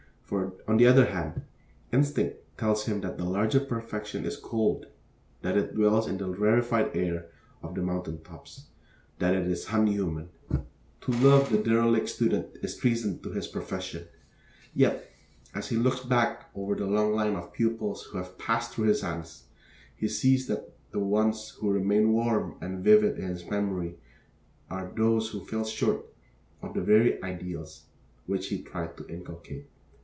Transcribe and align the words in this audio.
On 0.65 0.77
the 0.77 0.87
other 0.87 1.07
hand, 1.07 1.41
instinct 1.91 2.37
tells 2.57 2.85
him 2.85 3.01
that 3.01 3.17
the 3.17 3.25
larger 3.25 3.59
perfection 3.59 4.23
is 4.23 4.37
cold; 4.37 4.85
that 5.41 5.57
it 5.57 5.75
dwells 5.75 6.07
in 6.07 6.17
the 6.19 6.29
rarefied 6.29 6.91
air 6.95 7.25
of 7.61 7.75
the 7.75 7.81
mountain 7.81 8.23
tops; 8.23 8.67
that 9.19 9.35
it 9.35 9.45
is 9.45 9.67
un 9.73 9.87
human. 9.87 10.29
To 11.01 11.11
love 11.11 11.49
the 11.49 11.57
derelict 11.57 12.07
student 12.07 12.47
is 12.63 12.77
treason 12.77 13.19
to 13.23 13.31
his 13.31 13.49
profession; 13.49 14.07
yet, 14.73 15.03
as 15.53 15.67
he 15.67 15.75
looks 15.75 15.99
back 15.99 16.49
over 16.55 16.75
the 16.75 16.87
long 16.87 17.11
line 17.13 17.35
of 17.35 17.51
pupils 17.51 18.05
who 18.05 18.17
have 18.17 18.37
passed 18.37 18.73
through 18.73 18.85
his 18.87 19.01
hands, 19.01 19.47
he 19.97 20.07
sees 20.07 20.47
that 20.47 20.71
the 20.91 20.99
ones 20.99 21.49
who 21.59 21.73
remain 21.73 22.13
warm 22.13 22.55
and 22.61 22.85
vivid 22.85 23.19
in 23.19 23.27
his 23.27 23.45
memory 23.49 23.97
are 24.69 24.93
those 24.95 25.27
who 25.27 25.43
fell 25.45 25.59
most 25.59 25.75
short 25.75 26.05
of 26.61 26.73
the 26.73 26.79
very 26.81 27.21
ideals 27.21 27.87
which 28.27 28.47
he 28.47 28.63
tried 28.63 28.95
to 28.95 29.05
inculcate. 29.09 29.67